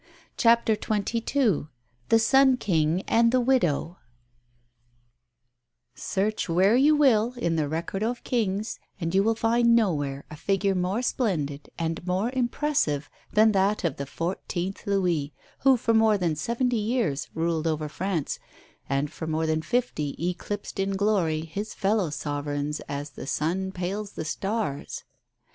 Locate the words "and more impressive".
11.77-13.11